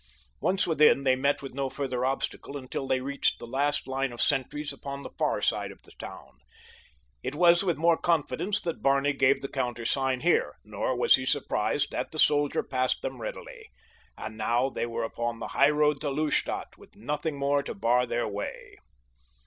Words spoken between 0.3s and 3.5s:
Once within they met with no further obstacle until they reached the